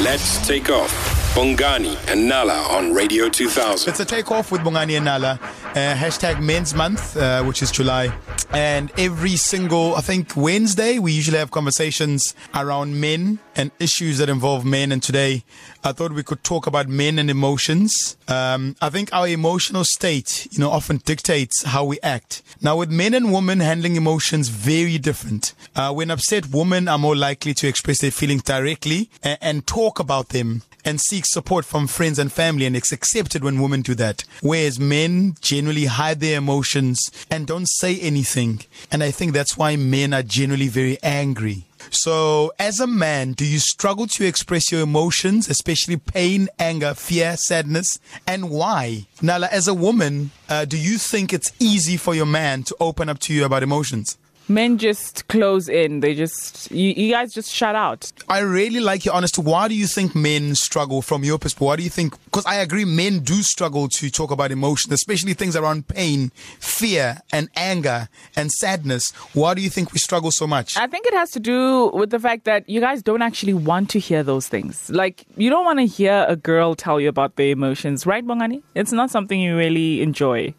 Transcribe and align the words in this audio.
Let's 0.00 0.46
take 0.46 0.70
off. 0.70 0.92
Bongani 1.34 1.96
and 2.10 2.28
Nala 2.28 2.62
on 2.70 2.94
Radio 2.94 3.28
2000. 3.28 3.90
It's 3.90 3.98
a 3.98 4.04
takeoff 4.04 4.52
with 4.52 4.60
Bongani 4.60 4.96
and 4.96 5.04
Nala. 5.04 5.40
Uh, 5.78 5.94
hashtag 5.94 6.42
Men's 6.42 6.74
Month, 6.74 7.16
uh, 7.16 7.44
which 7.44 7.62
is 7.62 7.70
July. 7.70 8.12
And 8.50 8.90
every 8.98 9.36
single, 9.36 9.94
I 9.94 10.00
think, 10.00 10.34
Wednesday, 10.34 10.98
we 10.98 11.12
usually 11.12 11.38
have 11.38 11.52
conversations 11.52 12.34
around 12.52 13.00
men 13.00 13.38
and 13.54 13.70
issues 13.78 14.18
that 14.18 14.28
involve 14.28 14.64
men. 14.64 14.90
And 14.90 15.00
today, 15.00 15.44
I 15.84 15.92
thought 15.92 16.10
we 16.10 16.24
could 16.24 16.42
talk 16.42 16.66
about 16.66 16.88
men 16.88 17.16
and 17.20 17.30
emotions. 17.30 18.16
Um, 18.26 18.74
I 18.82 18.90
think 18.90 19.12
our 19.12 19.28
emotional 19.28 19.84
state, 19.84 20.48
you 20.50 20.58
know, 20.58 20.70
often 20.72 20.96
dictates 20.96 21.62
how 21.62 21.84
we 21.84 22.00
act. 22.02 22.42
Now, 22.60 22.76
with 22.76 22.90
men 22.90 23.14
and 23.14 23.32
women 23.32 23.60
handling 23.60 23.94
emotions 23.94 24.48
very 24.48 24.98
different. 24.98 25.54
Uh, 25.76 25.92
when 25.92 26.10
upset, 26.10 26.50
women 26.50 26.88
are 26.88 26.98
more 26.98 27.14
likely 27.14 27.54
to 27.54 27.68
express 27.68 28.00
their 28.00 28.10
feelings 28.10 28.42
directly 28.42 29.10
and, 29.22 29.38
and 29.40 29.66
talk 29.68 30.00
about 30.00 30.30
them 30.30 30.62
and 30.88 31.02
seek 31.02 31.26
support 31.26 31.66
from 31.66 31.86
friends 31.86 32.18
and 32.18 32.32
family, 32.32 32.64
and 32.64 32.74
it's 32.74 32.92
accepted 32.92 33.44
when 33.44 33.60
women 33.60 33.82
do 33.82 33.94
that. 33.94 34.24
Whereas 34.40 34.80
men 34.80 35.36
generally 35.42 35.84
hide 35.84 36.20
their 36.20 36.38
emotions 36.38 37.10
and 37.30 37.46
don't 37.46 37.68
say 37.68 38.00
anything. 38.00 38.60
And 38.90 39.02
I 39.02 39.10
think 39.10 39.34
that's 39.34 39.58
why 39.58 39.76
men 39.76 40.14
are 40.14 40.22
generally 40.22 40.68
very 40.68 40.96
angry. 41.02 41.64
So, 41.90 42.52
as 42.58 42.80
a 42.80 42.86
man, 42.86 43.32
do 43.32 43.44
you 43.44 43.58
struggle 43.58 44.06
to 44.08 44.26
express 44.26 44.72
your 44.72 44.80
emotions, 44.80 45.48
especially 45.48 45.98
pain, 45.98 46.48
anger, 46.58 46.94
fear, 46.94 47.36
sadness, 47.36 47.98
and 48.26 48.50
why? 48.50 49.06
Nala, 49.20 49.48
as 49.52 49.68
a 49.68 49.74
woman, 49.74 50.30
uh, 50.48 50.64
do 50.64 50.78
you 50.78 50.96
think 50.96 51.32
it's 51.32 51.52
easy 51.60 51.98
for 51.98 52.14
your 52.14 52.26
man 52.26 52.62
to 52.64 52.76
open 52.80 53.10
up 53.10 53.18
to 53.20 53.34
you 53.34 53.44
about 53.44 53.62
emotions? 53.62 54.16
Men 54.48 54.78
just 54.78 55.28
close 55.28 55.68
in. 55.68 56.00
They 56.00 56.14
just 56.14 56.70
you, 56.70 56.92
you 56.92 57.12
guys 57.12 57.34
just 57.34 57.50
shut 57.50 57.74
out. 57.74 58.10
I 58.28 58.40
really 58.40 58.80
like 58.80 59.04
your 59.04 59.14
honesty. 59.14 59.42
Why 59.42 59.68
do 59.68 59.74
you 59.74 59.86
think 59.86 60.14
men 60.14 60.54
struggle 60.54 61.02
from 61.02 61.22
your 61.24 61.38
perspective? 61.38 61.66
Why 61.66 61.76
do 61.76 61.82
you 61.82 61.90
think? 61.90 62.14
Because 62.24 62.46
I 62.46 62.56
agree, 62.56 62.84
men 62.84 63.20
do 63.20 63.42
struggle 63.42 63.88
to 63.88 64.10
talk 64.10 64.30
about 64.30 64.50
emotions, 64.50 64.92
especially 64.92 65.34
things 65.34 65.54
around 65.54 65.88
pain, 65.88 66.30
fear, 66.60 67.18
and 67.32 67.48
anger 67.56 68.08
and 68.36 68.50
sadness. 68.50 69.10
Why 69.34 69.54
do 69.54 69.60
you 69.60 69.70
think 69.70 69.92
we 69.92 69.98
struggle 69.98 70.30
so 70.30 70.46
much? 70.46 70.76
I 70.76 70.86
think 70.86 71.06
it 71.06 71.14
has 71.14 71.30
to 71.32 71.40
do 71.40 71.90
with 71.92 72.10
the 72.10 72.18
fact 72.18 72.44
that 72.44 72.68
you 72.68 72.80
guys 72.80 73.02
don't 73.02 73.22
actually 73.22 73.54
want 73.54 73.90
to 73.90 73.98
hear 73.98 74.22
those 74.22 74.48
things. 74.48 74.88
Like 74.90 75.24
you 75.36 75.50
don't 75.50 75.64
want 75.64 75.78
to 75.80 75.86
hear 75.86 76.24
a 76.28 76.36
girl 76.36 76.74
tell 76.74 77.00
you 77.00 77.08
about 77.08 77.36
their 77.36 77.48
emotions, 77.48 78.06
right, 78.06 78.26
Bongani? 78.26 78.62
It's 78.74 78.92
not 78.92 79.10
something 79.10 79.38
you 79.40 79.56
really 79.56 80.00
enjoy. 80.02 80.54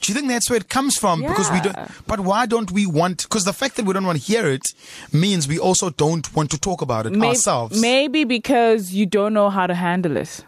Do 0.00 0.12
you 0.12 0.14
think 0.14 0.28
that's 0.28 0.50
where 0.50 0.58
it 0.58 0.68
comes 0.68 0.96
from? 0.98 1.22
Because 1.22 1.50
we 1.50 1.60
don't. 1.60 1.76
But 2.06 2.20
why 2.20 2.46
don't 2.46 2.70
we 2.70 2.86
want? 2.86 3.22
Because 3.22 3.44
the 3.44 3.52
fact 3.52 3.76
that 3.76 3.84
we 3.86 3.92
don't 3.94 4.04
want 4.04 4.18
to 4.18 4.24
hear 4.24 4.46
it 4.46 4.66
means 5.12 5.48
we 5.48 5.58
also 5.58 5.90
don't 5.90 6.34
want 6.34 6.50
to 6.50 6.58
talk 6.58 6.82
about 6.82 7.06
it 7.06 7.12
May- 7.12 7.28
ourselves. 7.28 7.80
Maybe 7.80 8.24
because 8.24 8.92
you 8.92 9.06
don't 9.06 9.32
know 9.34 9.50
how 9.50 9.66
to 9.66 9.74
handle 9.74 10.16
it. 10.16 10.44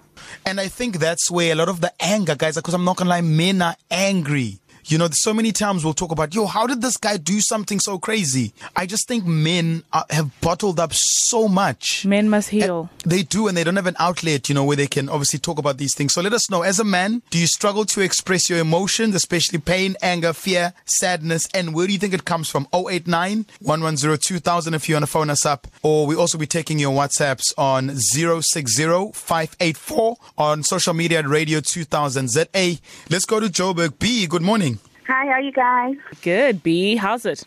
And 0.47 0.61
I 0.61 0.69
think 0.69 0.99
that's 0.99 1.31
where 1.31 1.53
a 1.53 1.57
lot 1.57 1.69
of 1.69 1.81
the 1.81 1.93
anger, 2.01 2.35
guys, 2.35 2.57
because 2.57 2.75
I'm 2.75 2.85
not 2.85 2.97
gonna 2.97 3.11
lie, 3.11 3.21
men 3.23 3.63
are 3.63 3.77
angry. 3.91 4.59
You 4.85 4.99
know, 4.99 5.09
so 5.11 5.33
many 5.33 5.53
times 5.53 5.85
we'll 5.85 5.95
talk 5.95 6.11
about, 6.11 6.35
yo, 6.35 6.47
how 6.47 6.67
did 6.67 6.83
this 6.83 6.97
guy 6.97 7.17
do 7.17 7.41
something 7.41 7.79
so 7.79 7.99
crazy? 7.99 8.53
I 8.75 8.87
just 8.87 9.07
think 9.07 9.25
men 9.25 9.85
are, 9.93 10.05
have 10.11 10.39
bottled 10.41 10.81
up 10.81 10.93
so 10.93 11.47
much. 11.49 12.05
Men 12.05 12.29
must 12.29 12.51
heal. 12.51 12.91
They 13.05 13.23
do, 13.23 13.47
and 13.49 13.57
they 13.57 13.65
don't 13.65 13.77
have 13.77 13.87
an 13.87 13.97
outlet, 13.99 14.49
you 14.49 14.55
know, 14.55 14.65
where 14.65 14.77
they 14.77 14.89
can 14.89 15.09
obviously 15.09 15.39
talk 15.39 15.59
about 15.59 15.79
these 15.79 15.95
things. 15.95 16.13
So 16.13 16.21
let 16.21 16.33
us 16.33 16.51
know, 16.51 16.63
as 16.63 16.81
a 16.81 16.85
man, 16.85 17.23
do 17.31 17.39
you 17.39 17.47
struggle 17.47 17.85
to 17.87 18.01
express 18.01 18.51
your 18.51 18.59
emotions, 18.59 19.15
especially 19.15 19.59
pain, 19.61 19.97
anger, 20.03 20.33
fear, 20.33 20.73
sadness, 20.85 21.49
and 21.55 21.75
where 21.75 21.87
do 21.87 21.93
you 21.93 21.99
think 21.99 22.15
it 22.15 22.25
comes 22.25 22.51
from? 22.51 22.67
089 22.75 23.47
110 23.61 24.19
2000 24.19 24.75
if 24.75 24.89
you 24.89 24.95
want 24.97 25.05
to 25.05 25.11
phone 25.11 25.31
us 25.31 25.47
up. 25.47 25.67
Or 25.83 26.07
we 26.07 26.17
also 26.17 26.39
be 26.39 26.47
taking 26.47 26.79
your 26.79 26.93
WhatsApps 26.93 27.55
on 27.57 27.97
060 27.97 29.13
584 29.13 30.17
on 30.39 30.63
social 30.63 30.95
media 30.95 31.21
at 31.21 31.29
Radio 31.29 31.61
2000 31.61 32.29
ZA. 32.31 32.79
Let's 33.11 33.25
go 33.25 33.41
to 33.41 33.47
Joburg. 33.47 33.99
B, 33.99 34.27
good 34.27 34.43
morning. 34.43 34.72
Hi, 35.15 35.27
how 35.27 35.33
are 35.33 35.43
you 35.43 35.53
guys? 35.53 35.97
Good, 36.23 36.63
B. 36.63 36.97
How's 36.97 37.27
it? 37.27 37.45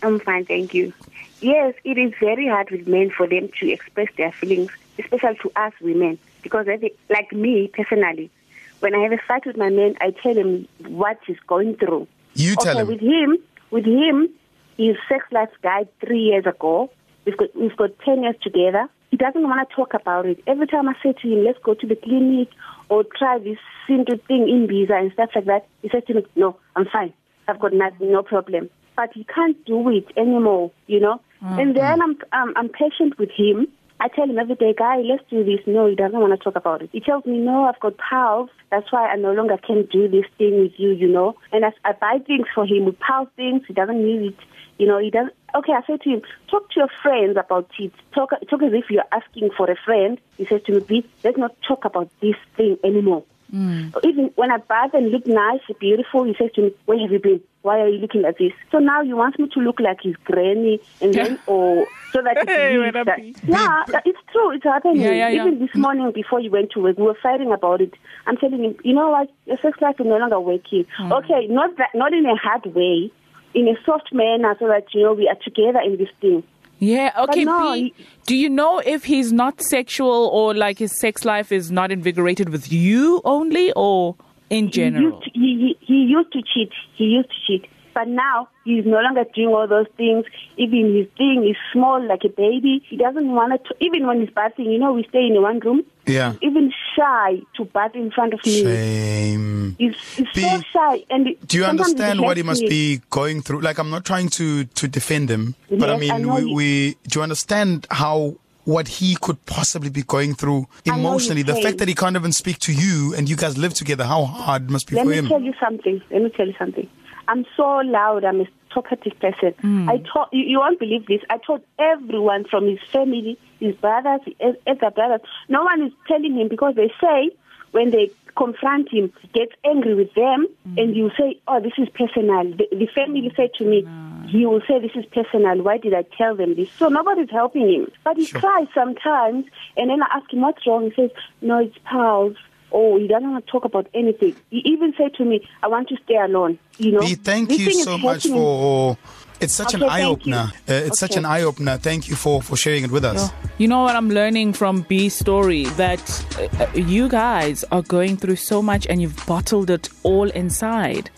I'm 0.00 0.20
fine, 0.20 0.44
thank 0.44 0.72
you. 0.72 0.92
Yes, 1.40 1.74
it 1.82 1.98
is 1.98 2.12
very 2.20 2.46
hard 2.46 2.70
with 2.70 2.86
men 2.86 3.10
for 3.10 3.26
them 3.26 3.50
to 3.58 3.68
express 3.68 4.06
their 4.16 4.30
feelings, 4.30 4.70
especially 4.96 5.36
to 5.42 5.50
us 5.56 5.72
women. 5.80 6.20
Because, 6.42 6.68
I 6.68 6.76
think- 6.76 6.94
like 7.08 7.32
me 7.32 7.66
personally, 7.66 8.30
when 8.78 8.94
I 8.94 9.00
have 9.00 9.10
a 9.10 9.18
fight 9.26 9.44
with 9.44 9.56
my 9.56 9.70
man, 9.70 9.96
I 10.00 10.12
tell 10.22 10.36
him 10.36 10.68
what 10.86 11.18
he's 11.26 11.40
going 11.48 11.74
through. 11.74 12.06
You 12.34 12.54
tell 12.54 12.78
okay, 12.78 12.82
him. 12.82 12.86
with 12.86 13.00
him, 13.00 13.38
with 13.72 13.86
him, 13.86 14.28
his 14.76 14.96
sex 15.08 15.24
life 15.32 15.50
died 15.64 15.88
three 16.00 16.20
years 16.20 16.46
ago. 16.46 16.92
We've 17.24 17.36
got 17.36 17.56
we've 17.56 17.76
got 17.76 17.90
ten 18.04 18.22
years 18.22 18.36
together. 18.40 18.88
He 19.10 19.16
doesn't 19.16 19.42
want 19.42 19.68
to 19.68 19.74
talk 19.74 19.94
about 19.94 20.26
it. 20.26 20.40
Every 20.46 20.68
time 20.68 20.88
I 20.88 20.94
say 21.02 21.12
to 21.12 21.28
him, 21.28 21.42
"Let's 21.44 21.58
go 21.58 21.74
to 21.74 21.86
the 21.88 21.96
clinic 21.96 22.50
or 22.90 23.04
try 23.16 23.38
this 23.38 23.58
simple 23.88 24.18
thing 24.28 24.48
in 24.48 24.66
visa 24.68 24.94
and 24.94 25.10
stuff 25.12 25.30
like 25.34 25.46
that," 25.46 25.66
he 25.80 25.88
says 25.88 26.02
to 26.08 26.14
me, 26.14 26.26
"No, 26.36 26.56
I'm 26.76 26.86
fine. 26.86 27.14
I've 27.48 27.60
got 27.60 27.72
nothing, 27.72 28.12
no 28.12 28.22
problem." 28.22 28.68
But 28.96 29.10
he 29.14 29.24
can't 29.24 29.56
do 29.64 29.88
it 29.88 30.06
anymore, 30.16 30.70
you 30.86 31.00
know. 31.00 31.20
And 31.42 31.74
then 31.74 32.02
I'm 32.02 32.18
um, 32.32 32.52
I'm 32.56 32.68
patient 32.68 33.18
with 33.18 33.30
him. 33.30 33.66
I 34.00 34.08
tell 34.08 34.28
him 34.28 34.38
every 34.38 34.54
day, 34.54 34.74
guy, 34.76 34.96
let's 34.98 35.22
do 35.28 35.44
this. 35.44 35.60
No, 35.66 35.86
he 35.86 35.94
doesn't 35.94 36.18
want 36.18 36.32
to 36.32 36.42
talk 36.42 36.56
about 36.56 36.80
it. 36.80 36.88
He 36.90 37.00
tells 37.00 37.26
me, 37.26 37.38
no, 37.38 37.64
I've 37.64 37.78
got 37.80 37.98
pals. 37.98 38.48
That's 38.70 38.90
why 38.90 39.06
I 39.06 39.16
no 39.16 39.32
longer 39.32 39.58
can 39.58 39.84
do 39.92 40.08
this 40.08 40.24
thing 40.38 40.58
with 40.58 40.72
you, 40.78 40.92
you 40.92 41.06
know. 41.06 41.36
And 41.52 41.66
I, 41.66 41.72
I 41.84 41.92
buy 41.92 42.18
things 42.26 42.46
for 42.54 42.64
him. 42.64 42.86
We 42.86 42.92
pal 42.92 43.28
things. 43.36 43.62
He 43.68 43.74
doesn't 43.74 44.00
use 44.00 44.32
it. 44.32 44.38
You 44.78 44.86
know, 44.86 44.98
he 44.98 45.10
doesn't. 45.10 45.34
Okay, 45.54 45.74
I 45.74 45.86
say 45.86 45.98
to 45.98 46.08
him, 46.08 46.22
talk 46.50 46.70
to 46.70 46.80
your 46.80 46.88
friends 47.02 47.36
about 47.36 47.70
it. 47.78 47.92
Talk, 48.14 48.30
talk 48.48 48.62
as 48.62 48.72
if 48.72 48.88
you're 48.88 49.04
asking 49.12 49.50
for 49.54 49.70
a 49.70 49.76
friend. 49.76 50.18
He 50.38 50.46
says 50.46 50.62
to 50.62 50.72
me, 50.72 50.80
"B, 50.80 51.06
let's 51.22 51.36
not 51.36 51.54
talk 51.68 51.84
about 51.84 52.08
this 52.20 52.36
thing 52.56 52.78
anymore. 52.82 53.24
Mm. 53.52 53.92
Even 54.04 54.30
when 54.36 54.50
I 54.50 54.58
bath 54.58 54.94
and 54.94 55.10
look 55.10 55.26
nice, 55.26 55.60
beautiful, 55.78 56.24
he 56.24 56.34
says 56.34 56.50
to 56.54 56.62
me, 56.62 56.74
where 56.86 56.98
have 56.98 57.10
you 57.10 57.18
been? 57.18 57.40
Why 57.62 57.78
are 57.80 57.88
you 57.88 57.98
looking 57.98 58.22
like 58.22 58.38
this? 58.38 58.52
So 58.72 58.78
now 58.78 59.04
he 59.04 59.12
wants 59.12 59.38
me 59.38 59.48
to 59.52 59.60
look 59.60 59.80
like 59.80 59.98
his 60.02 60.16
granny 60.24 60.80
and 61.02 61.12
then, 61.12 61.38
or 61.46 61.86
so 62.12 62.22
that 62.22 62.38
he 62.48 62.52
Hey, 62.54 62.76
believes 62.76 62.94
that, 63.04 63.18
yeah, 63.46 64.00
it's 64.06 64.18
true. 64.32 64.52
It's 64.52 64.64
happening. 64.64 65.02
Yeah, 65.02 65.12
yeah, 65.12 65.28
yeah. 65.28 65.46
Even 65.46 65.58
this 65.58 65.74
morning 65.74 66.10
before 66.14 66.40
you 66.40 66.50
went 66.50 66.70
to 66.72 66.80
work, 66.80 66.96
we 66.96 67.04
were 67.04 67.18
fighting 67.22 67.52
about 67.52 67.82
it. 67.82 67.92
I'm 68.26 68.36
telling 68.38 68.64
him, 68.64 68.76
you 68.82 68.94
know 68.94 69.10
what? 69.10 69.30
Your 69.46 69.58
sex 69.58 69.78
life 69.82 69.96
is 70.00 70.06
no 70.06 70.16
longer 70.16 70.40
working. 70.40 70.86
Hmm. 70.96 71.12
Okay, 71.12 71.46
not 71.48 71.76
that, 71.76 71.90
not 71.94 72.14
in 72.14 72.24
a 72.24 72.34
hard 72.36 72.64
way, 72.74 73.10
in 73.54 73.68
a 73.68 73.74
soft 73.84 74.10
manner, 74.12 74.56
so 74.58 74.66
that 74.68 74.86
you 74.94 75.02
know 75.02 75.12
we 75.12 75.28
are 75.28 75.36
together 75.44 75.80
in 75.84 75.98
this 75.98 76.08
thing. 76.20 76.42
Yeah, 76.78 77.12
okay, 77.24 77.44
no, 77.44 77.74
he- 77.74 77.92
Do 78.24 78.34
you 78.34 78.48
know 78.48 78.78
if 78.78 79.04
he's 79.04 79.32
not 79.34 79.60
sexual 79.60 80.30
or 80.32 80.54
like 80.54 80.78
his 80.78 80.98
sex 80.98 81.26
life 81.26 81.52
is 81.52 81.70
not 81.70 81.92
invigorated 81.92 82.48
with 82.48 82.72
you 82.72 83.20
only 83.26 83.70
or 83.76 84.16
in 84.50 84.66
He 84.66 84.70
general? 84.70 85.10
used, 85.12 85.24
to, 85.24 85.30
he, 85.32 85.76
he, 85.80 85.86
he 85.86 85.94
used 86.04 86.32
to 86.32 86.42
cheat. 86.42 86.70
He 86.96 87.04
used 87.04 87.30
to 87.30 87.36
cheat. 87.46 87.70
But 87.92 88.06
now 88.06 88.48
he's 88.64 88.86
no 88.86 89.00
longer 89.00 89.24
doing 89.34 89.48
all 89.48 89.66
those 89.66 89.88
things. 89.96 90.24
Even 90.56 90.94
his 90.94 91.08
thing 91.18 91.44
is 91.48 91.56
small 91.72 92.00
like 92.06 92.20
a 92.24 92.28
baby. 92.28 92.84
He 92.88 92.96
doesn't 92.96 93.28
want 93.32 93.64
to, 93.64 93.74
even 93.80 94.06
when 94.06 94.20
he's 94.20 94.30
bathing, 94.30 94.70
you 94.70 94.78
know, 94.78 94.92
we 94.92 95.04
stay 95.08 95.26
in 95.26 95.42
one 95.42 95.58
room. 95.58 95.82
Yeah. 96.06 96.34
Even 96.40 96.72
shy 96.96 97.40
to 97.56 97.64
bath 97.64 97.96
in 97.96 98.12
front 98.12 98.32
of 98.34 98.40
me. 98.46 98.62
Shame. 98.62 99.76
He's, 99.76 99.96
he's 100.16 100.28
so 100.44 100.60
shy. 100.72 101.04
And 101.10 101.36
Do 101.46 101.56
you 101.56 101.64
sometimes 101.64 101.90
understand 101.90 102.20
what 102.20 102.36
he 102.36 102.44
must 102.44 102.62
me. 102.62 102.68
be 102.68 103.00
going 103.10 103.42
through? 103.42 103.60
Like, 103.60 103.78
I'm 103.78 103.90
not 103.90 104.04
trying 104.04 104.28
to 104.30 104.64
to 104.64 104.88
defend 104.88 105.28
him, 105.28 105.56
but 105.68 105.90
I 105.90 105.96
Yes, 105.98 106.10
I 106.12 106.18
mean, 106.18 106.26
know 106.28 106.34
we, 106.36 106.54
we 106.54 106.96
do 107.08 107.18
you 107.18 107.22
understand 107.24 107.88
how 107.90 108.36
what 108.64 108.88
he 108.88 109.16
could 109.20 109.44
possibly 109.46 109.90
be 109.90 110.02
going 110.02 110.34
through 110.34 110.66
I 110.86 110.90
know 110.90 110.94
you 110.94 111.00
emotionally? 111.00 111.42
The 111.42 111.56
fact 111.56 111.78
that 111.78 111.88
he 111.88 111.94
can't 111.94 112.16
even 112.16 112.32
speak 112.32 112.58
to 112.60 112.72
you 112.72 113.14
and 113.14 113.28
you 113.28 113.36
guys 113.36 113.56
live 113.58 113.74
together, 113.74 114.04
how 114.04 114.24
hard 114.24 114.70
must 114.70 114.88
be 114.88 114.96
Let 114.96 115.06
for 115.06 115.12
him? 115.12 115.24
Let 115.24 115.24
me 115.24 115.28
tell 115.30 115.42
you 115.42 115.54
something. 115.60 116.02
Let 116.10 116.22
me 116.22 116.30
tell 116.30 116.46
you 116.46 116.54
something. 116.58 116.88
I'm 117.28 117.46
so 117.56 117.62
loud. 117.84 118.24
I'm 118.24 118.40
a 118.40 118.46
talkative 118.72 119.18
person. 119.20 119.54
Hmm. 119.60 119.88
I 119.88 119.98
told 119.98 120.28
you, 120.32 120.44
you 120.44 120.58
won't 120.58 120.78
believe 120.78 121.06
this. 121.06 121.20
I 121.30 121.38
told 121.38 121.62
everyone 121.78 122.44
from 122.44 122.66
his 122.66 122.78
family, 122.92 123.38
his 123.58 123.74
brothers, 123.76 124.20
his 124.24 124.56
other 124.66 124.90
brothers. 124.90 125.20
No 125.48 125.62
one 125.62 125.82
is 125.82 125.92
telling 126.08 126.34
him 126.34 126.48
because 126.48 126.74
they 126.74 126.92
say 127.00 127.30
when 127.72 127.90
they 127.90 128.10
confront 128.36 128.88
him, 128.92 129.12
he 129.22 129.28
gets 129.28 129.52
angry 129.64 129.94
with 129.94 130.12
them, 130.14 130.46
Hmm. 130.64 130.78
and 130.78 130.96
you 130.96 131.10
say, 131.18 131.38
"Oh, 131.48 131.60
this 131.60 131.72
is 131.78 131.88
personal." 131.90 132.44
The, 132.44 132.68
the 132.72 132.86
family 132.86 133.30
said 133.36 133.50
to 133.58 133.64
me, 133.64 133.86
he 134.28 134.46
will 134.46 134.60
say, 134.68 134.78
"This 134.78 134.94
is 134.94 135.04
personal. 135.06 135.62
Why 135.62 135.78
did 135.78 135.94
I 135.94 136.02
tell 136.16 136.34
them 136.36 136.54
this?" 136.54 136.70
So 136.72 136.88
nobody's 136.88 137.30
helping 137.30 137.68
him. 137.68 137.90
But 138.04 138.16
he 138.16 138.26
Sure. 138.26 138.40
cries 138.40 138.68
sometimes, 138.74 139.46
and 139.76 139.90
then 139.90 140.02
I 140.02 140.06
ask 140.16 140.32
him, 140.32 140.40
"What's 140.42 140.66
wrong?" 140.66 140.84
He 140.84 140.92
says, 140.94 141.10
"No, 141.42 141.58
it's 141.58 141.76
pals." 141.84 142.36
Oh, 142.72 142.98
he 142.98 143.08
doesn't 143.08 143.30
want 143.30 143.44
to 143.44 143.50
talk 143.50 143.64
about 143.64 143.86
anything. 143.94 144.36
He 144.50 144.58
even 144.64 144.94
said 144.96 145.14
to 145.14 145.24
me, 145.24 145.46
"I 145.62 145.68
want 145.68 145.88
to 145.88 145.96
stay 146.04 146.16
alone." 146.16 146.58
You 146.78 146.92
know. 146.92 147.00
B, 147.00 147.14
thank 147.14 147.48
This 147.48 147.58
you 147.58 147.72
so 147.72 147.98
much 147.98 148.24
hurting 148.24 148.32
for. 148.32 148.96
It's 149.40 149.54
such 149.54 149.72
an 149.72 149.82
eye 149.82 150.02
opener. 150.02 150.52
Uh, 150.68 150.74
it's 150.74 150.98
such 150.98 151.16
an 151.16 151.24
eye 151.24 151.42
opener. 151.42 151.78
Thank 151.78 152.08
you 152.08 152.14
for 152.14 152.42
for 152.42 152.56
sharing 152.56 152.84
it 152.84 152.90
with 152.90 153.04
us. 153.04 153.32
You 153.56 153.68
know 153.68 153.82
what 153.82 153.96
I'm 153.96 154.10
learning 154.10 154.52
from 154.52 154.82
B's 154.82 155.14
story? 155.14 155.64
That 155.76 156.02
uh, 156.38 156.64
uh, 156.64 156.76
you 156.76 157.08
guys 157.08 157.64
are 157.72 157.82
going 157.82 158.18
through 158.18 158.36
so 158.36 158.60
much 158.60 158.86
and 158.86 159.00
you've 159.00 159.26
bottled 159.26 159.70
it 159.70 159.88
all 160.02 160.28
inside. 160.30 161.10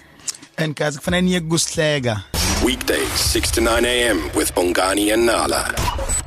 And 0.56 0.76
guys, 0.76 0.96
kufanele. 0.98 2.22
Weekdays, 2.64 3.10
6 3.10 3.50
to 3.52 3.60
9 3.60 3.84
a.m. 3.84 4.30
with 4.36 4.54
Bongani 4.54 5.12
and 5.12 5.26
Nala. 5.26 5.74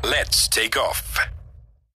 Let's 0.03 0.49
take 0.49 0.75
off. 0.75 1.34